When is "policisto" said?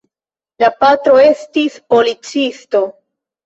1.95-2.85